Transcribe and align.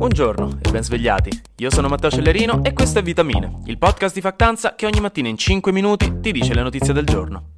Buongiorno 0.00 0.60
e 0.62 0.70
ben 0.70 0.82
svegliati. 0.82 1.28
Io 1.56 1.70
sono 1.70 1.86
Matteo 1.86 2.10
Cellerino 2.10 2.64
e 2.64 2.72
questo 2.72 3.00
è 3.00 3.02
Vitamine, 3.02 3.60
il 3.66 3.76
podcast 3.76 4.14
di 4.14 4.22
Factanza 4.22 4.74
che 4.74 4.86
ogni 4.86 4.98
mattina 4.98 5.28
in 5.28 5.36
5 5.36 5.70
minuti 5.72 6.20
ti 6.22 6.32
dice 6.32 6.54
le 6.54 6.62
notizie 6.62 6.94
del 6.94 7.04
giorno. 7.04 7.56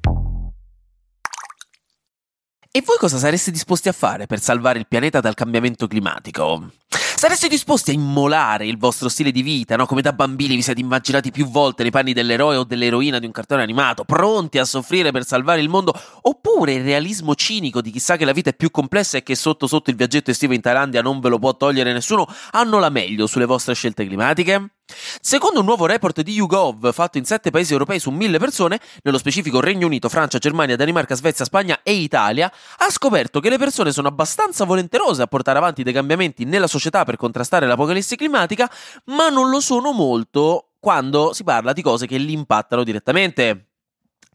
E 2.69 2.83
voi 2.85 2.97
cosa 2.97 3.17
sareste 3.17 3.49
disposti 3.49 3.87
a 3.87 3.93
fare 3.93 4.25
per 4.25 4.41
salvare 4.41 4.77
il 4.77 4.87
pianeta 4.89 5.21
dal 5.21 5.35
cambiamento 5.35 5.87
climatico? 5.87 6.71
Sareste 7.23 7.47
disposti 7.47 7.91
a 7.91 7.93
immolare 7.93 8.67
il 8.67 8.77
vostro 8.77 9.07
stile 9.07 9.31
di 9.31 9.43
vita, 9.43 9.77
no? 9.77 9.85
Come 9.85 10.01
da 10.01 10.11
bambini 10.11 10.55
vi 10.55 10.61
siete 10.61 10.81
immaginati 10.81 11.31
più 11.31 11.47
volte 11.47 11.83
nei 11.83 11.89
panni 11.89 12.11
dell'eroe 12.11 12.57
o 12.57 12.65
dell'eroina 12.65 13.17
di 13.17 13.25
un 13.25 13.31
cartone 13.31 13.61
animato, 13.61 14.03
pronti 14.03 14.57
a 14.57 14.65
soffrire 14.65 15.11
per 15.11 15.23
salvare 15.23 15.61
il 15.61 15.69
mondo? 15.69 15.97
Oppure 16.23 16.73
il 16.73 16.83
realismo 16.83 17.33
cinico 17.33 17.79
di 17.79 17.91
chissà 17.91 18.17
che 18.17 18.25
la 18.25 18.33
vita 18.33 18.49
è 18.49 18.53
più 18.53 18.71
complessa 18.71 19.19
e 19.19 19.23
che 19.23 19.35
sotto 19.35 19.67
sotto 19.67 19.89
il 19.89 19.95
viaggetto 19.95 20.31
estivo 20.31 20.51
in 20.51 20.59
Thailandia 20.59 21.01
non 21.01 21.21
ve 21.21 21.29
lo 21.29 21.39
può 21.39 21.55
togliere 21.55 21.93
nessuno, 21.93 22.27
hanno 22.51 22.77
la 22.79 22.89
meglio 22.89 23.25
sulle 23.25 23.45
vostre 23.45 23.73
scelte 23.73 24.05
climatiche? 24.05 24.71
Secondo 24.85 25.59
un 25.59 25.65
nuovo 25.65 25.85
report 25.85 26.21
di 26.21 26.33
YouGov 26.33 26.91
fatto 26.91 27.17
in 27.17 27.25
7 27.25 27.49
paesi 27.49 27.71
europei 27.71 27.99
su 27.99 28.11
1000 28.11 28.37
persone, 28.39 28.79
nello 29.03 29.17
specifico 29.17 29.61
Regno 29.61 29.85
Unito, 29.85 30.09
Francia, 30.09 30.37
Germania, 30.37 30.75
Danimarca, 30.75 31.15
Svezia, 31.15 31.45
Spagna 31.45 31.79
e 31.83 31.93
Italia, 31.93 32.51
ha 32.77 32.89
scoperto 32.89 33.39
che 33.39 33.49
le 33.49 33.57
persone 33.57 33.91
sono 33.91 34.09
abbastanza 34.09 34.65
volenterose 34.65 35.21
a 35.21 35.27
portare 35.27 35.57
avanti 35.57 35.83
dei 35.83 35.93
cambiamenti 35.93 36.43
nella 36.43 36.67
società 36.67 37.05
per 37.05 37.15
contrastare 37.15 37.65
l'apocalisse 37.65 38.15
climatica, 38.15 38.69
ma 39.05 39.29
non 39.29 39.49
lo 39.49 39.59
sono 39.61 39.93
molto 39.93 40.73
quando 40.79 41.31
si 41.31 41.45
parla 41.45 41.71
di 41.71 41.81
cose 41.81 42.05
che 42.05 42.17
li 42.17 42.33
impattano 42.33 42.83
direttamente 42.83 43.72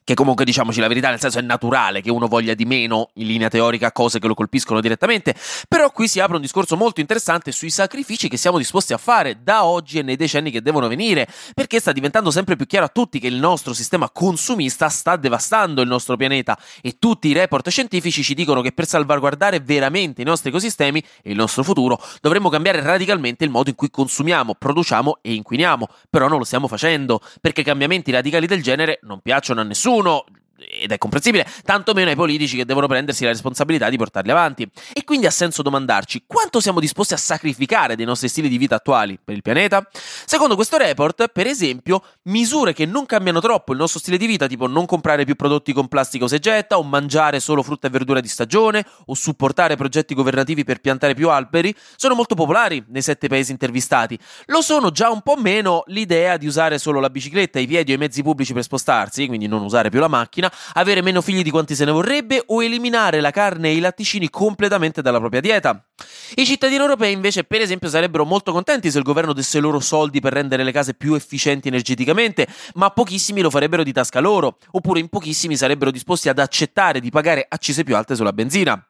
che 0.08 0.14
comunque 0.14 0.46
diciamoci 0.46 0.80
la 0.80 0.88
verità, 0.88 1.10
nel 1.10 1.20
senso 1.20 1.38
è 1.38 1.42
naturale 1.42 2.00
che 2.00 2.10
uno 2.10 2.28
voglia 2.28 2.54
di 2.54 2.64
meno 2.64 3.10
in 3.16 3.26
linea 3.26 3.50
teorica 3.50 3.92
cose 3.92 4.18
che 4.18 4.26
lo 4.26 4.32
colpiscono 4.32 4.80
direttamente, 4.80 5.34
però 5.68 5.90
qui 5.90 6.08
si 6.08 6.18
apre 6.18 6.36
un 6.36 6.40
discorso 6.40 6.78
molto 6.78 7.00
interessante 7.00 7.52
sui 7.52 7.68
sacrifici 7.68 8.26
che 8.30 8.38
siamo 8.38 8.56
disposti 8.56 8.94
a 8.94 8.96
fare 8.96 9.42
da 9.42 9.66
oggi 9.66 9.98
e 9.98 10.02
nei 10.02 10.16
decenni 10.16 10.50
che 10.50 10.62
devono 10.62 10.88
venire, 10.88 11.28
perché 11.52 11.78
sta 11.78 11.92
diventando 11.92 12.30
sempre 12.30 12.56
più 12.56 12.64
chiaro 12.64 12.86
a 12.86 12.88
tutti 12.88 13.18
che 13.18 13.26
il 13.26 13.34
nostro 13.34 13.74
sistema 13.74 14.08
consumista 14.08 14.88
sta 14.88 15.16
devastando 15.16 15.82
il 15.82 15.88
nostro 15.88 16.16
pianeta. 16.16 16.58
E 16.80 16.96
tutti 16.98 17.28
i 17.28 17.34
report 17.34 17.68
scientifici 17.68 18.22
ci 18.22 18.32
dicono 18.32 18.62
che 18.62 18.72
per 18.72 18.86
salvaguardare 18.86 19.60
veramente 19.60 20.22
i 20.22 20.24
nostri 20.24 20.48
ecosistemi 20.48 21.04
e 21.22 21.32
il 21.32 21.36
nostro 21.36 21.62
futuro 21.62 22.02
dovremmo 22.22 22.48
cambiare 22.48 22.80
radicalmente 22.80 23.44
il 23.44 23.50
modo 23.50 23.68
in 23.68 23.76
cui 23.76 23.90
consumiamo, 23.90 24.54
produciamo 24.54 25.18
e 25.20 25.34
inquiniamo, 25.34 25.86
però 26.08 26.28
non 26.28 26.38
lo 26.38 26.44
stiamo 26.44 26.66
facendo, 26.66 27.20
perché 27.42 27.62
cambiamenti 27.62 28.10
radicali 28.10 28.46
del 28.46 28.62
genere 28.62 29.00
non 29.02 29.20
piacciono 29.20 29.60
a 29.60 29.64
nessuno 29.64 29.96
uno 29.98 30.24
ed 30.58 30.90
è 30.90 30.98
comprensibile, 30.98 31.46
tantomeno 31.64 32.10
ai 32.10 32.16
politici 32.16 32.56
che 32.56 32.64
devono 32.64 32.86
prendersi 32.86 33.24
la 33.24 33.30
responsabilità 33.30 33.88
di 33.88 33.96
portarli 33.96 34.30
avanti. 34.30 34.68
E 34.92 35.04
quindi 35.04 35.26
ha 35.26 35.30
senso 35.30 35.62
domandarci 35.62 36.24
quanto 36.26 36.60
siamo 36.60 36.80
disposti 36.80 37.14
a 37.14 37.16
sacrificare 37.16 37.96
dei 37.96 38.04
nostri 38.04 38.28
stili 38.28 38.48
di 38.48 38.58
vita 38.58 38.76
attuali 38.76 39.18
per 39.22 39.34
il 39.34 39.42
pianeta? 39.42 39.86
Secondo 39.92 40.54
questo 40.54 40.76
report, 40.76 41.28
per 41.28 41.46
esempio, 41.46 42.02
misure 42.24 42.72
che 42.72 42.86
non 42.86 43.06
cambiano 43.06 43.40
troppo 43.40 43.72
il 43.72 43.78
nostro 43.78 44.00
stile 44.00 44.16
di 44.16 44.26
vita, 44.26 44.46
tipo 44.46 44.66
non 44.66 44.86
comprare 44.86 45.24
più 45.24 45.36
prodotti 45.36 45.72
con 45.72 45.88
plastica 45.88 46.24
o 46.24 46.28
segetta, 46.28 46.78
o 46.78 46.82
mangiare 46.82 47.40
solo 47.40 47.62
frutta 47.62 47.86
e 47.86 47.90
verdura 47.90 48.20
di 48.20 48.28
stagione, 48.28 48.84
o 49.06 49.14
supportare 49.14 49.76
progetti 49.76 50.14
governativi 50.14 50.64
per 50.64 50.80
piantare 50.80 51.14
più 51.14 51.28
alberi, 51.30 51.74
sono 51.96 52.14
molto 52.14 52.34
popolari 52.34 52.84
nei 52.88 53.02
sette 53.02 53.28
paesi 53.28 53.52
intervistati. 53.52 54.18
Lo 54.46 54.60
sono 54.60 54.90
già 54.90 55.10
un 55.10 55.22
po' 55.22 55.36
meno 55.36 55.82
l'idea 55.86 56.36
di 56.36 56.46
usare 56.46 56.78
solo 56.78 57.00
la 57.00 57.10
bicicletta, 57.10 57.58
i 57.58 57.66
piedi 57.66 57.92
o 57.92 57.94
i 57.94 57.98
mezzi 57.98 58.22
pubblici 58.22 58.52
per 58.52 58.62
spostarsi, 58.62 59.26
quindi 59.26 59.46
non 59.46 59.62
usare 59.62 59.90
più 59.90 60.00
la 60.00 60.08
macchina, 60.08 60.47
avere 60.74 61.02
meno 61.02 61.20
figli 61.20 61.42
di 61.42 61.50
quanti 61.50 61.74
se 61.74 61.84
ne 61.84 61.90
vorrebbe 61.90 62.42
o 62.46 62.62
eliminare 62.62 63.20
la 63.20 63.30
carne 63.30 63.68
e 63.68 63.76
i 63.76 63.80
latticini 63.80 64.30
completamente 64.30 65.02
dalla 65.02 65.18
propria 65.18 65.40
dieta. 65.40 65.87
I 66.36 66.44
cittadini 66.44 66.80
europei 66.80 67.12
invece, 67.12 67.44
per 67.44 67.60
esempio, 67.60 67.88
sarebbero 67.88 68.24
molto 68.24 68.52
contenti 68.52 68.90
se 68.90 68.98
il 68.98 69.04
governo 69.04 69.32
desse 69.32 69.58
loro 69.60 69.80
soldi 69.80 70.20
per 70.20 70.32
rendere 70.32 70.62
le 70.62 70.72
case 70.72 70.94
più 70.94 71.14
efficienti 71.14 71.68
energeticamente, 71.68 72.46
ma 72.74 72.90
pochissimi 72.90 73.40
lo 73.40 73.50
farebbero 73.50 73.82
di 73.82 73.92
tasca 73.92 74.20
loro, 74.20 74.58
oppure 74.72 75.00
in 75.00 75.08
pochissimi 75.08 75.56
sarebbero 75.56 75.90
disposti 75.90 76.28
ad 76.28 76.38
accettare 76.38 77.00
di 77.00 77.10
pagare 77.10 77.46
accise 77.48 77.84
più 77.84 77.96
alte 77.96 78.14
sulla 78.14 78.32
benzina. 78.32 78.86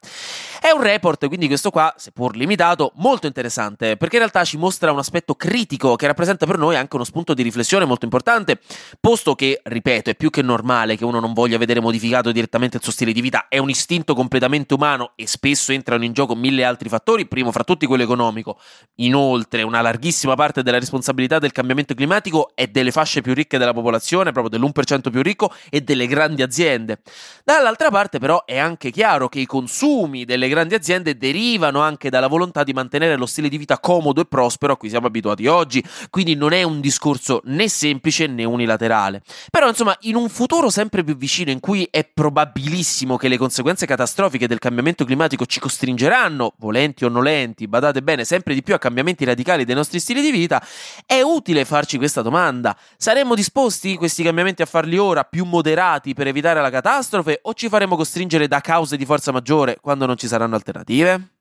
È 0.61 0.71
un 0.71 0.83
report, 0.83 1.29
quindi 1.29 1.47
questo 1.47 1.71
qua, 1.71 1.95
seppur 1.97 2.35
limitato, 2.35 2.93
molto 2.97 3.27
interessante, 3.29 3.97
perché 3.97 4.17
in 4.17 4.23
realtà 4.23 4.45
ci 4.45 4.57
mostra 4.57 4.91
un 4.91 4.99
aspetto 4.99 5.35
critico 5.35 5.95
che 5.95 6.07
rappresenta 6.07 6.47
per 6.47 6.59
noi 6.59 6.75
anche 6.75 6.97
uno 6.97 7.05
spunto 7.05 7.33
di 7.33 7.43
riflessione 7.43 7.85
molto 7.85 8.05
importante, 8.05 8.59
posto 9.01 9.35
che, 9.37 9.61
ripeto, 9.63 10.11
è 10.11 10.15
più 10.17 10.31
che 10.31 10.43
normale 10.43 10.97
che 10.97 11.05
uno 11.05 11.21
non 11.21 11.33
voglia 11.33 11.59
vedere 11.59 11.81
modificato 11.81 12.33
direttamente 12.33 12.79
il 12.79 12.83
suo 12.83 12.93
stile 12.93 13.13
di 13.13 13.21
vita, 13.21 13.47
è 13.49 13.59
un 13.59 13.71
istinto 13.71 14.15
completamente 14.15 14.75
umano 14.75 15.13
e 15.15 15.29
spesso 15.29 15.71
entrano 15.73 16.05
in 16.05 16.13
gioco 16.13 16.35
mille 16.35 16.65
altri 16.65 16.89
fattori, 16.89 16.97
primo 17.27 17.53
fra 17.53 17.65
tutti 17.65 17.87
quello 17.87 18.03
economico. 18.03 18.59
Inoltre, 18.97 19.63
una 19.63 19.81
larghissima 19.81 20.35
parte 20.35 20.63
della 20.63 20.79
responsabilità 20.79 21.39
del 21.39 21.53
cambiamento 21.53 21.95
climatico 21.95 22.51
è 22.55 22.67
delle 22.67 22.91
fasce 22.91 23.21
più 23.21 23.35
ricche 23.35 23.59
della 23.59 23.73
popolazione, 23.73 24.33
proprio 24.33 24.59
dell'1% 24.59 25.11
più 25.11 25.23
ricco 25.23 25.53
e 25.71 25.81
delle 25.81 26.07
grandi 26.07 26.43
aziende. 26.43 27.01
Dall'altra 27.45 27.91
parte, 27.91 28.19
però, 28.19 28.45
è 28.45 28.59
anche 28.59 28.91
chiaro 28.91 29.29
che 29.29 29.41
i 29.41 29.47
consumi 29.47 30.25
delle 30.25 30.49
grandi 30.49 30.75
aziende 30.75 31.17
derivano 31.17 31.81
anche 31.81 32.11
dalla 32.11 32.27
volontà 32.27 32.65
di 32.65 32.73
mantenere 32.73 33.17
lo 33.17 33.27
stile 33.27 33.49
di 33.49 33.59
vita 33.59 33.79
comodo 33.79 34.21
e 34.21 34.27
prospero 34.27 34.73
a 34.73 34.77
cui 34.77 34.89
siamo 34.89 35.07
abituati 35.07 35.47
oggi, 35.47 35.85
quindi 36.11 36.35
non 36.35 36.53
è 36.53 36.63
un 36.63 36.81
discorso 36.81 37.41
né 37.45 37.69
semplice 37.69 38.27
né 38.27 38.45
unilaterale. 38.45 39.23
Però 39.51 39.69
insomma, 39.69 39.97
in 40.03 40.17
un 40.17 40.29
futuro 40.29 40.71
sempre 40.71 41.05
più 41.05 41.17
vicino 41.17 41.51
in 41.51 41.61
cui 41.61 41.87
è 41.91 42.05
probabilissimo 42.05 43.17
che 43.17 43.29
le 43.29 43.37
conseguenze 43.37 43.87
catastrofiche 43.87 44.47
del 44.47 44.59
cambiamento 44.59 45.05
climatico 45.05 45.47
ci 45.47 45.61
costringeranno, 45.61 46.55
volenti 46.89 47.05
o 47.05 47.09
nolenti, 47.09 47.69
badate 47.69 48.03
bene, 48.03 48.25
sempre 48.25 48.55
di 48.55 48.63
più 48.63 48.75
a 48.75 48.79
cambiamenti 48.79 49.25
radicali 49.25 49.65
dei 49.65 49.75
nostri 49.75 50.01
stili 50.01 50.21
di 50.21 50.31
vita, 50.31 50.63
è 51.05 51.21
utile 51.21 51.65
farci 51.65 51.99
questa 51.99 52.23
domanda. 52.23 52.77
Saremmo 52.97 53.35
disposti 53.35 53.97
questi 53.97 54.23
cambiamenti 54.23 54.63
a 54.63 54.67
farli 54.67 54.97
ora 54.97 55.25
più 55.25 55.45
moderati 55.45 56.15
per 56.15 56.27
evitare 56.27 56.61
la 56.61 56.71
catastrofe 56.71 57.41
o 57.43 57.55
ci 57.55 57.69
faremo 57.69 57.97
costringere 57.97 58.49
da 58.49 58.61
cause 58.61 58.97
di 58.97 59.05
forza 59.05 59.33
maggiore 59.33 59.79
quando 59.81 60.07
non 60.07 60.17
ci 60.17 60.27
saranno 60.27 60.55
alternative? 60.55 61.38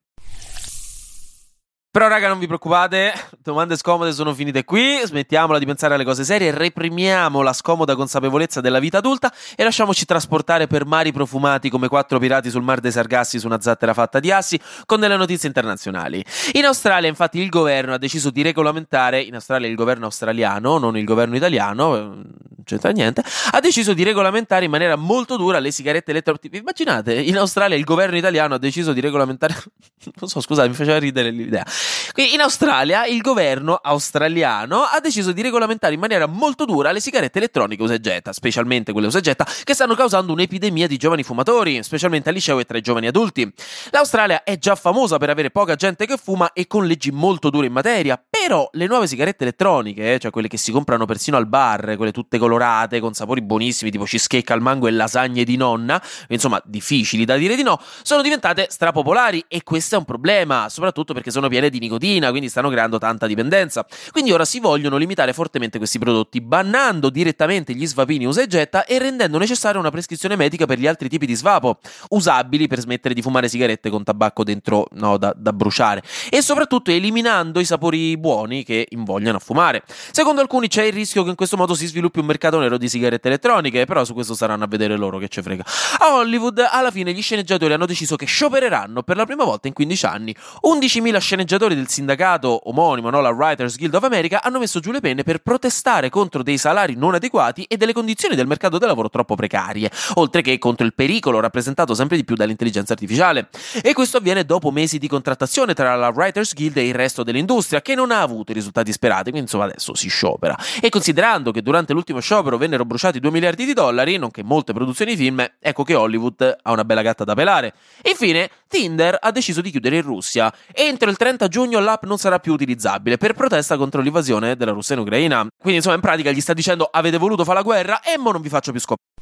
Però, 1.97 2.09
raga, 2.09 2.27
non 2.27 2.37
vi 2.37 2.45
preoccupate, 2.45 3.11
domande 3.41 3.75
scomode 3.75 4.11
sono 4.11 4.31
finite 4.35 4.63
qui. 4.63 4.99
Smettiamola 5.03 5.57
di 5.57 5.65
pensare 5.65 5.95
alle 5.95 6.03
cose 6.03 6.23
serie, 6.23 6.51
reprimiamo 6.51 7.41
la 7.41 7.53
scomoda 7.53 7.95
consapevolezza 7.95 8.61
della 8.61 8.77
vita 8.77 8.99
adulta 8.99 9.33
e 9.55 9.63
lasciamoci 9.63 10.05
trasportare 10.05 10.67
per 10.67 10.85
mari 10.85 11.11
profumati 11.11 11.71
come 11.71 11.87
quattro 11.87 12.19
pirati 12.19 12.51
sul 12.51 12.61
mar 12.61 12.81
dei 12.81 12.91
Sargassi 12.91 13.39
su 13.39 13.47
una 13.47 13.59
zattera 13.61 13.95
fatta 13.95 14.19
di 14.19 14.31
assi 14.31 14.61
con 14.85 14.99
delle 14.99 15.17
notizie 15.17 15.47
internazionali. 15.47 16.23
In 16.51 16.65
Australia, 16.65 17.09
infatti, 17.09 17.39
il 17.39 17.49
governo 17.49 17.95
ha 17.95 17.97
deciso 17.97 18.29
di 18.29 18.43
regolamentare. 18.43 19.19
In 19.19 19.33
Australia, 19.33 19.67
il 19.67 19.75
governo 19.75 20.05
australiano, 20.05 20.77
non 20.77 20.97
il 20.97 21.03
governo 21.03 21.35
italiano, 21.35 22.21
c'entra 22.67 22.91
niente, 22.91 23.23
ha 23.51 23.59
deciso 23.59 23.93
di 23.93 24.03
regolamentare 24.03 24.65
in 24.65 24.71
maniera 24.71 24.95
molto 24.95 25.37
dura 25.37 25.59
le 25.59 25.71
sigarette 25.71 26.11
elettroniche. 26.11 26.57
Immaginate, 26.57 27.13
in 27.13 27.37
Australia 27.37 27.77
il 27.77 27.83
governo 27.83 28.17
italiano 28.17 28.55
ha 28.55 28.57
deciso 28.59 28.93
di 28.93 28.99
regolamentare. 28.99 29.55
non 30.19 30.29
so, 30.29 30.41
scusate, 30.41 30.67
mi 30.67 30.75
faceva 30.75 30.99
ridere 30.99 31.31
l'idea. 31.31 31.65
Quindi 32.11 32.33
in 32.33 32.41
Australia 32.41 33.05
il 33.05 33.21
governo 33.21 33.75
australiano 33.75 34.81
ha 34.81 34.99
deciso 34.99 35.31
di 35.31 35.41
regolamentare 35.41 35.93
in 35.93 35.99
maniera 35.99 36.25
molto 36.25 36.65
dura 36.65 36.91
le 36.91 36.99
sigarette 36.99 37.37
elettroniche 37.37 37.81
usa 37.81 37.95
specialmente 38.31 38.91
quelle 38.91 39.07
usa 39.07 39.19
che 39.19 39.73
stanno 39.73 39.95
causando 39.95 40.33
un'epidemia 40.33 40.87
di 40.87 40.97
giovani 40.97 41.23
fumatori, 41.23 41.81
specialmente 41.83 42.29
al 42.29 42.35
liceo 42.35 42.59
e 42.59 42.65
tra 42.65 42.77
i 42.77 42.81
giovani 42.81 43.07
adulti. 43.07 43.51
L'Australia 43.91 44.43
è 44.43 44.57
già 44.57 44.75
famosa 44.75 45.17
per 45.17 45.29
avere 45.29 45.51
poca 45.51 45.75
gente 45.75 46.05
che 46.05 46.17
fuma 46.17 46.53
e 46.53 46.67
con 46.67 46.85
leggi 46.85 47.11
molto 47.11 47.49
dure 47.49 47.67
in 47.67 47.73
materia, 47.73 48.21
però 48.47 48.69
le 48.73 48.87
nuove 48.87 49.07
sigarette 49.07 49.43
elettroniche, 49.43 50.19
cioè 50.19 50.31
quelle 50.31 50.47
che 50.47 50.57
si 50.57 50.71
comprano 50.71 51.05
persino 51.05 51.37
al 51.37 51.47
bar, 51.47 51.95
quelle 51.97 52.11
tutte 52.11 52.37
colorate, 52.37 52.55
colorate, 52.57 52.99
con 52.99 53.13
sapori 53.13 53.41
buonissimi, 53.41 53.91
tipo 53.91 54.03
cheesecake 54.03 54.53
al 54.53 54.61
mango 54.61 54.87
e 54.87 54.91
lasagne 54.91 55.43
di 55.43 55.57
nonna, 55.57 56.01
insomma, 56.29 56.61
difficili 56.65 57.25
da 57.25 57.37
dire 57.37 57.55
di 57.55 57.63
no, 57.63 57.79
sono 58.01 58.21
diventate 58.21 58.67
strapopolari 58.69 59.45
e 59.47 59.63
questo 59.63 59.95
è 59.95 59.97
un 59.97 60.05
problema, 60.05 60.69
soprattutto 60.69 61.13
perché 61.13 61.29
sono 61.29 61.47
piene 61.47 61.69
di 61.69 61.79
nicotina, 61.79 62.29
quindi 62.29 62.49
stanno 62.49 62.69
creando 62.69 62.97
tanta 62.97 63.27
dipendenza. 63.27 63.85
Quindi 64.11 64.31
ora 64.31 64.45
si 64.45 64.59
vogliono 64.59 64.97
limitare 64.97 65.33
fortemente 65.33 65.77
questi 65.77 65.99
prodotti, 65.99 66.41
bannando 66.41 67.09
direttamente 67.09 67.73
gli 67.73 67.85
svapini 67.85 68.25
usa 68.25 68.41
e 68.41 68.47
getta 68.47 68.85
e 68.85 68.97
rendendo 68.97 69.37
necessaria 69.37 69.79
una 69.79 69.91
prescrizione 69.91 70.35
medica 70.35 70.65
per 70.65 70.79
gli 70.79 70.87
altri 70.87 71.09
tipi 71.09 71.25
di 71.25 71.35
svapo, 71.35 71.79
usabili 72.09 72.67
per 72.67 72.79
smettere 72.79 73.13
di 73.13 73.21
fumare 73.21 73.47
sigarette 73.47 73.89
con 73.89 74.03
tabacco 74.03 74.43
dentro, 74.43 74.87
no, 74.93 75.17
da, 75.17 75.33
da 75.35 75.53
bruciare, 75.53 76.01
e 76.29 76.41
soprattutto 76.41 76.91
eliminando 76.91 77.59
i 77.59 77.65
sapori 77.65 78.17
buoni 78.17 78.36
suoni 78.37 78.63
che 78.63 78.87
invogliano 78.89 79.37
a 79.37 79.39
fumare. 79.39 79.83
Secondo 80.11 80.41
alcuni 80.41 80.67
c'è 80.67 80.83
il 80.83 80.93
rischio 80.93 81.23
che 81.23 81.29
in 81.29 81.35
questo 81.35 81.57
modo 81.57 81.73
si 81.73 81.87
sviluppi 81.87 82.19
un 82.19 82.25
mercato 82.25 82.59
nero 82.59 82.77
di 82.77 82.87
sigarette 82.87 83.27
elettroniche, 83.27 83.85
però 83.85 84.05
su 84.05 84.13
questo 84.13 84.35
saranno 84.35 84.63
a 84.63 84.67
vedere 84.67 84.95
loro 84.95 85.17
che 85.17 85.27
ci 85.27 85.41
frega. 85.41 85.63
A 85.99 86.15
Hollywood, 86.15 86.63
alla 86.69 86.91
fine, 86.91 87.13
gli 87.13 87.21
sceneggiatori 87.21 87.73
hanno 87.73 87.85
deciso 87.85 88.15
che 88.15 88.25
sciopereranno 88.25 89.01
per 89.01 89.17
la 89.17 89.25
prima 89.25 89.43
volta 89.43 89.67
in 89.67 89.73
15 89.73 90.05
anni. 90.05 90.35
11.000 90.63 91.17
sceneggiatori 91.17 91.75
del 91.75 91.87
sindacato 91.87 92.69
omonimo, 92.69 93.09
no, 93.09 93.21
la 93.21 93.29
Writers 93.29 93.77
Guild 93.77 93.95
of 93.95 94.03
America, 94.03 94.41
hanno 94.43 94.59
messo 94.59 94.79
giù 94.79 94.91
le 94.91 94.99
penne 94.99 95.23
per 95.23 95.39
protestare 95.39 96.09
contro 96.09 96.43
dei 96.43 96.57
salari 96.57 96.95
non 96.95 97.15
adeguati 97.15 97.65
e 97.67 97.77
delle 97.77 97.93
condizioni 97.93 98.35
del 98.35 98.47
mercato 98.47 98.77
del 98.77 98.87
lavoro 98.87 99.09
troppo 99.09 99.35
precarie, 99.35 99.89
oltre 100.15 100.41
che 100.41 100.57
contro 100.59 100.85
il 100.85 100.93
pericolo 100.93 101.39
rappresentato 101.39 101.93
sempre 101.95 102.17
di 102.17 102.23
più 102.23 102.35
dall'intelligenza 102.35 102.93
artificiale. 102.93 103.49
E 103.81 103.93
questo 103.93 104.17
avviene 104.17 104.45
dopo 104.45 104.71
mesi 104.71 104.97
di 104.97 105.07
contrattazione 105.07 105.73
tra 105.73 105.95
la 105.95 106.09
Writers 106.09 106.53
Guild 106.53 106.77
e 106.77 106.87
il 106.87 106.93
resto 106.93 107.23
dell'industria, 107.23 107.81
che 107.81 107.95
non 107.95 108.11
ha 108.11 108.26
avuto 108.27 108.51
i 108.51 108.53
risultati 108.53 108.91
sperati, 108.91 109.23
quindi 109.23 109.41
insomma 109.41 109.65
adesso 109.65 109.95
si 109.95 110.09
sciopera. 110.09 110.57
E 110.81 110.89
considerando 110.89 111.51
che 111.51 111.61
durante 111.61 111.93
l'ultimo 111.93 112.19
sciopero 112.19 112.57
vennero 112.57 112.85
bruciati 112.85 113.19
2 113.19 113.31
miliardi 113.31 113.65
di 113.65 113.73
dollari, 113.73 114.17
nonché 114.17 114.43
molte 114.43 114.73
produzioni 114.73 115.15
di 115.15 115.17
film, 115.17 115.45
ecco 115.59 115.83
che 115.83 115.95
Hollywood 115.95 116.57
ha 116.61 116.71
una 116.71 116.85
bella 116.85 117.01
gatta 117.01 117.23
da 117.23 117.33
pelare. 117.33 117.73
Infine, 118.03 118.49
Tinder 118.67 119.17
ha 119.19 119.31
deciso 119.31 119.61
di 119.61 119.71
chiudere 119.71 119.97
in 119.97 120.01
Russia. 120.03 120.53
Entro 120.71 121.09
il 121.09 121.17
30 121.17 121.47
giugno 121.47 121.79
l'app 121.79 122.03
non 122.03 122.17
sarà 122.17 122.39
più 122.39 122.53
utilizzabile 122.53 123.17
per 123.17 123.33
protesta 123.33 123.77
contro 123.77 124.01
l'invasione 124.01 124.55
della 124.55 124.71
Russia 124.71 124.95
in 124.95 125.01
Ucraina. 125.01 125.47
Quindi 125.57 125.77
insomma 125.77 125.95
in 125.95 126.01
pratica 126.01 126.31
gli 126.31 126.41
sta 126.41 126.53
dicendo 126.53 126.87
avete 126.91 127.17
voluto 127.17 127.43
fare 127.43 127.57
la 127.57 127.63
guerra 127.63 128.01
e 128.01 128.17
mo 128.17 128.31
non 128.31 128.41
vi 128.41 128.49
faccio 128.49 128.71
più 128.71 128.79
scopare. 128.79 129.16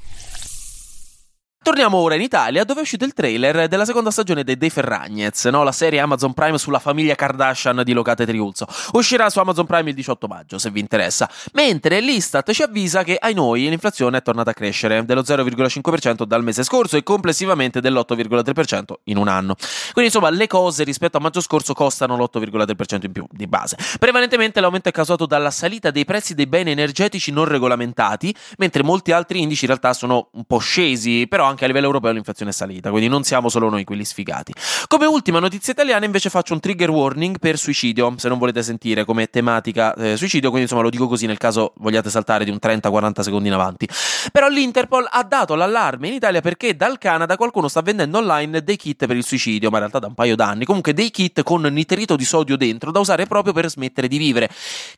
Torniamo 1.66 1.98
ora 1.98 2.14
in 2.14 2.22
Italia, 2.22 2.64
dove 2.64 2.82
è 2.82 2.84
uscito 2.84 3.06
il 3.06 3.14
trailer 3.14 3.68
della 3.68 3.86
seconda 3.86 4.12
stagione 4.12 4.44
dei 4.44 4.56
Dei 4.56 4.70
Ferragnez, 4.70 5.46
no? 5.46 5.64
la 5.64 5.72
serie 5.72 6.00
Amazon 6.00 6.32
Prime 6.32 6.60
sulla 6.60 6.78
famiglia 6.78 7.16
Kardashian 7.16 7.82
di 7.84 7.92
Locate 7.92 8.24
Triulzo. 8.24 8.68
Uscirà 8.92 9.32
su 9.32 9.40
Amazon 9.40 9.66
Prime 9.66 9.90
il 9.90 9.96
18 9.96 10.28
maggio, 10.28 10.60
se 10.60 10.70
vi 10.70 10.80
interessa. 10.80 11.28
Mentre 11.54 12.02
l'Istat 12.02 12.52
ci 12.52 12.62
avvisa 12.62 13.04
che, 13.04 13.18
ai 13.20 13.34
noi, 13.34 13.68
l'inflazione 13.68 14.20
è 14.20 14.22
tornata 14.22 14.52
a 14.52 14.54
crescere 14.54 15.06
dello 15.06 15.22
0,5% 15.22 16.26
dal 16.26 16.44
mese 16.44 16.62
scorso 16.62 16.98
e 16.98 17.04
complessivamente 17.04 17.82
dell'8,3% 17.82 18.94
in 19.06 19.18
un 19.18 19.28
anno. 19.28 19.56
Quindi, 19.92 20.12
insomma, 20.14 20.30
le 20.30 20.46
cose 20.46 20.84
rispetto 20.84 21.18
a 21.18 21.20
maggio 21.20 21.42
scorso 21.42 21.74
costano 21.74 22.16
l'8,3% 22.16 23.06
in 23.06 23.12
più 23.12 23.26
di 23.32 23.48
base. 23.48 23.76
Prevalentemente 23.98 24.60
l'aumento 24.60 24.90
è 24.90 24.92
causato 24.92 25.26
dalla 25.26 25.50
salita 25.50 25.90
dei 25.90 26.06
prezzi 26.06 26.36
dei 26.36 26.46
beni 26.46 26.70
energetici 26.70 27.32
non 27.32 27.46
regolamentati, 27.46 28.36
mentre 28.60 28.84
molti 28.84 29.12
altri 29.12 29.42
indici 29.42 29.64
in 29.64 29.72
realtà 29.72 29.94
sono 29.94 30.28
un 30.34 30.44
po' 30.44 30.60
scesi, 30.60 31.26
però 31.28 31.46
anche 31.46 31.55
a 31.64 31.68
livello 31.68 31.86
europeo 31.86 32.12
l'inflazione 32.12 32.52
è 32.52 32.54
salita, 32.54 32.90
quindi 32.90 33.08
non 33.08 33.24
siamo 33.24 33.50
solo 33.50 33.70
noi 33.70 33.84
quelli 33.84 34.04
sfigati. 34.04 34.54
Come 34.88 35.06
ultima 35.06 35.40
notizia 35.40 35.74
italiana 35.74 36.06
invece 36.06 36.30
faccio 36.30 36.54
un 36.54 36.60
trigger 36.60 36.90
warning 36.90 37.40
per 37.40 37.58
suicidio, 37.58 38.14
se 38.18 38.28
non 38.28 38.38
volete 38.38 38.62
sentire 38.62 39.06
come 39.06 39.30
tematica 39.30 39.94
eh, 39.94 40.18
suicidio, 40.18 40.50
quindi 40.50 40.64
insomma 40.64 40.82
lo 40.82 40.90
dico 40.90 41.08
così 41.08 41.26
nel 41.26 41.38
caso 41.38 41.74
vogliate 41.78 42.10
saltare 42.10 42.44
di 42.44 42.52
un 42.52 42.60
30-40 42.62 43.22
secondi 43.22 43.48
in 43.48 43.54
avanti. 43.54 43.88
Però 44.32 44.48
l'Interpol 44.48 45.08
ha 45.10 45.24
dato 45.24 45.56
l'allarme 45.56 46.08
in 46.08 46.14
Italia 46.14 46.42
perché 46.42 46.76
dal 46.76 46.98
Canada 46.98 47.38
qualcuno 47.38 47.68
sta 47.68 47.82
vendendo 47.82 48.18
online 48.18 48.64
dei 48.64 48.76
kit 48.76 49.06
per 49.06 49.16
il 49.16 49.24
suicidio, 49.24 49.70
ma 49.70 49.76
in 49.76 49.82
realtà 49.82 50.00
da 50.00 50.08
un 50.08 50.14
paio 50.14 50.36
d'anni, 50.36 50.66
comunque 50.66 50.94
dei 50.94 51.12
kit 51.12 51.44
con 51.44 51.62
nitrito 51.62 52.16
di 52.16 52.26
sodio 52.26 52.58
dentro 52.58 52.92
da 52.92 53.00
usare 53.00 53.26
proprio 53.26 53.54
per 53.54 53.70
smettere 53.70 54.08
di 54.08 54.18
vivere. 54.18 54.50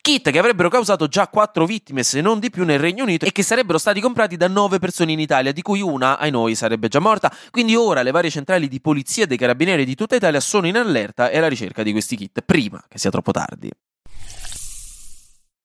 Kit 0.02 0.32
che 0.32 0.40
avrebbero 0.40 0.70
causato 0.70 1.08
già 1.08 1.28
4 1.28 1.66
vittime, 1.66 2.04
se 2.04 2.22
non 2.22 2.40
di 2.40 2.50
più, 2.50 2.64
nel 2.64 2.80
Regno 2.80 3.04
Unito 3.04 3.26
e 3.26 3.32
che 3.32 3.44
sarebbero 3.44 3.78
stati 3.78 4.00
comprati 4.00 4.38
da 4.38 4.48
9 4.48 4.80
persone 4.80 5.12
in 5.12 5.20
Italia, 5.20 5.52
di 5.52 5.62
cui 5.62 5.82
una, 5.82 6.18
ai 6.18 6.32
noi, 6.32 6.47
noi 6.48 6.56
sarebbe 6.56 6.88
già 6.88 7.00
morta, 7.00 7.32
quindi 7.52 7.76
ora 7.76 8.02
le 8.02 8.12
varie 8.12 8.30
centrali 8.30 8.68
di 8.68 8.80
polizia 8.80 9.26
e 9.26 9.28
dei 9.28 9.38
carabinieri 9.38 9.86
di 9.86 9.96
tutta 9.96 10.16
Italia 10.16 10.40
sono 10.40 10.68
in 10.68 10.78
allerta 10.78 11.30
e 11.30 11.38
alla 11.38 11.50
ricerca 11.50 11.84
di 11.84 11.92
questi 11.92 12.16
kit, 12.16 12.42
prima 12.42 12.84
che 12.88 12.98
sia 12.98 13.12
troppo 13.12 13.32
tardi. 13.32 13.70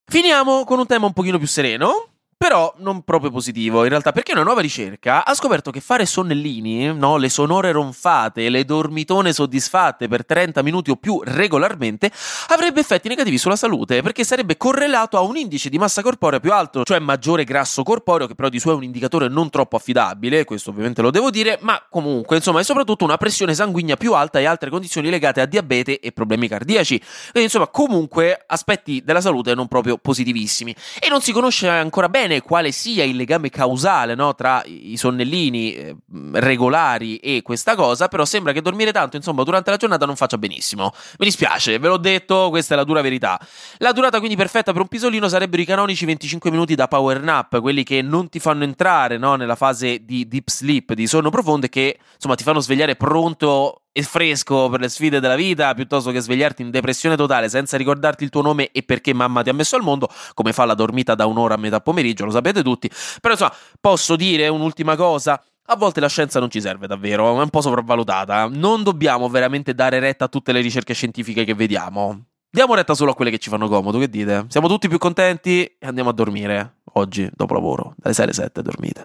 Finiamo 0.05 0.64
con 0.64 0.79
un 0.79 0.87
tema 0.87 1.06
un 1.06 1.12
pochino 1.12 1.38
più 1.38 1.46
sereno, 1.46 2.08
però 2.37 2.75
non 2.79 3.02
proprio 3.02 3.31
positivo 3.31 3.84
in 3.84 3.90
realtà, 3.90 4.12
perché 4.12 4.32
una 4.32 4.43
nuova 4.43 4.61
ricerca 4.61 5.25
ha 5.25 5.34
scoperto 5.34 5.70
che 5.70 5.81
fare 5.81 6.06
sonnellini, 6.06 6.93
no, 6.94 7.17
le 7.17 7.29
sonore 7.29 7.73
ronfate, 7.73 8.49
le 8.49 8.64
dormitone 8.64 9.32
soddisfatte 9.32 10.08
per 10.08 10.26
30 10.26 10.62
minuti 10.62 10.90
o 10.90 10.96
più 10.96 11.20
regolarmente, 11.25 12.11
avrebbe 12.49 12.81
effetti 12.81 13.08
negativi 13.08 13.38
sulla 13.38 13.56
salute, 13.56 14.02
perché 14.02 14.25
sarebbe 14.25 14.56
correlato 14.56 15.17
a 15.17 15.20
un 15.20 15.37
indice 15.37 15.69
di 15.69 15.79
massa 15.79 16.02
corporea 16.02 16.40
più 16.40 16.52
alto, 16.52 16.82
cioè 16.82 16.99
maggiore 16.99 17.44
grasso 17.44 17.82
corporeo, 17.82 18.26
che 18.26 18.34
però 18.34 18.49
di 18.49 18.58
suo 18.58 18.73
è 18.73 18.75
un 18.75 18.84
indicatore 18.84 19.29
non 19.29 19.50
troppo 19.50 19.76
affidabile, 19.76 20.44
questo 20.44 20.70
ovviamente 20.70 21.02
lo 21.02 21.11
devo 21.11 21.31
dire, 21.31 21.58
ma 21.62 21.81
comunque, 21.88 22.37
insomma, 22.37 22.61
è 22.61 22.64
soprattutto 22.64 23.05
una 23.05 23.17
pressione 23.17 23.55
sanguigna 23.55 23.96
più 23.96 24.14
alta 24.14 24.40
e 24.40 24.44
altre 24.44 24.70
condizioni 24.70 25.11
legate 25.11 25.40
a 25.40 25.46
diabete 25.46 26.00
e 26.00 26.12
problemi 26.12 26.49
cardiaci. 26.49 26.99
Quindi, 26.99 27.43
insomma, 27.43 27.69
comunque 27.69 28.43
aspetti 28.46 29.02
della 29.05 29.20
salute 29.20 29.55
non 29.55 29.69
proprio 29.69 29.99
positivissimi. 29.99 30.75
E 31.00 31.08
non 31.08 31.20
si 31.20 31.32
conosce 31.32 31.69
ancora 31.69 32.08
bene 32.08 32.31
bene 32.32 32.40
quale 32.40 32.73
sia 32.73 33.05
il 33.05 33.17
legame 33.17 33.50
causale 33.50 34.14
no, 34.14 34.34
tra 34.34 34.62
i 34.64 34.96
sonnellini 34.96 35.75
eh, 35.75 35.96
regolari 36.32 37.17
e 37.17 37.43
questa 37.43 37.75
cosa, 37.75 38.08
però 38.08 38.25
sembra 38.25 38.52
che 38.52 38.62
dormire 38.62 38.93
tanto, 38.93 39.17
insomma, 39.17 39.43
durante 39.43 39.70
la 39.70 39.76
giornata 39.76 40.06
non 40.06 40.17
faccia 40.17 40.38
benissimo. 40.38 40.93
Mi 41.19 41.26
dispiace, 41.26 41.79
ve 41.79 41.88
l'ho 41.88 41.99
detto, 41.99 42.49
questa 42.49 42.75
è 42.75 42.76
la 42.76 42.84
dura 42.84 43.02
verità. 43.02 43.38
La 43.79 43.93
durata 43.93 44.19
quindi 44.19 44.37
perfetta 44.37 44.73
per 44.73 44.81
un 44.81 44.88
pisolino 44.88 45.29
sarebbero 45.29 45.62
i 45.62 45.67
canonici 45.67 46.05
25 46.06 46.50
minuti 46.50 46.75
da 46.75 46.88
power 46.88 47.20
nap, 47.23 47.61
quelli 47.61 47.82
che 47.82 48.02
non 48.02 48.29
ti 48.29 48.40
fanno 48.40 48.64
entrare 48.64 49.19
no, 49.19 49.34
nella 49.34 49.56
fase 49.56 50.05
di 50.05 50.26
deep 50.26 50.49
sleep, 50.49 50.93
di 50.94 51.06
sonno 51.06 51.31
profondo 51.31 51.67
e 51.67 51.69
che, 51.69 51.99
insomma, 52.14 52.34
ti 52.34 52.43
fanno 52.43 52.61
svegliare 52.61 52.96
pronto 52.96 53.81
e 53.92 54.02
fresco 54.02 54.68
per 54.70 54.80
le 54.80 54.88
sfide 54.88 55.20
della 55.20 55.34
vita 55.36 55.72
piuttosto 55.74 56.10
che 56.10 56.20
svegliarti 56.20 56.62
in 56.62 56.70
depressione 56.70 57.14
totale 57.14 57.48
senza 57.48 57.76
ricordarti 57.76 58.24
il 58.24 58.30
tuo 58.30 58.40
nome 58.40 58.70
e 58.70 58.82
perché 58.82 59.12
mamma 59.12 59.42
ti 59.42 59.50
ha 59.50 59.52
messo 59.52 59.76
al 59.76 59.82
mondo, 59.82 60.08
come 60.34 60.52
fa 60.52 60.64
la 60.64 60.74
dormita 60.74 61.14
da 61.14 61.26
un'ora 61.26 61.54
a 61.54 61.58
metà 61.58 61.80
pomeriggio, 61.80 62.24
lo 62.24 62.30
sapete 62.30 62.62
tutti. 62.62 62.90
Però 63.20 63.34
insomma, 63.34 63.54
posso 63.80 64.16
dire 64.16 64.48
un'ultima 64.48 64.96
cosa. 64.96 65.42
A 65.66 65.76
volte 65.76 66.00
la 66.00 66.08
scienza 66.08 66.40
non 66.40 66.50
ci 66.50 66.60
serve 66.60 66.86
davvero, 66.86 67.38
è 67.38 67.42
un 67.42 67.50
po' 67.50 67.60
sopravvalutata. 67.60 68.48
Non 68.50 68.82
dobbiamo 68.82 69.28
veramente 69.28 69.74
dare 69.74 70.00
retta 70.00 70.24
a 70.24 70.28
tutte 70.28 70.52
le 70.52 70.60
ricerche 70.60 70.92
scientifiche 70.92 71.44
che 71.44 71.54
vediamo. 71.54 72.24
Diamo 72.50 72.74
retta 72.74 72.94
solo 72.94 73.12
a 73.12 73.14
quelle 73.14 73.30
che 73.30 73.38
ci 73.38 73.48
fanno 73.48 73.68
comodo, 73.68 73.98
che 73.98 74.10
dite? 74.10 74.44
Siamo 74.48 74.68
tutti 74.68 74.88
più 74.88 74.98
contenti 74.98 75.64
e 75.64 75.86
andiamo 75.86 76.10
a 76.10 76.12
dormire 76.12 76.80
oggi, 76.94 77.30
dopo 77.32 77.54
lavoro. 77.54 77.94
Dalle 77.96 78.14
6 78.14 78.24
alle 78.24 78.34
7 78.34 78.62
dormite. 78.62 79.04